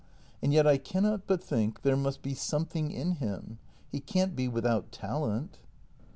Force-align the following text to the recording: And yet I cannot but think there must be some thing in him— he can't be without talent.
And 0.41 0.51
yet 0.51 0.65
I 0.65 0.79
cannot 0.79 1.27
but 1.27 1.43
think 1.43 1.83
there 1.83 1.95
must 1.95 2.23
be 2.23 2.33
some 2.33 2.65
thing 2.65 2.89
in 2.89 3.17
him— 3.17 3.59
he 3.91 3.99
can't 3.99 4.35
be 4.35 4.47
without 4.47 4.91
talent. 4.91 5.59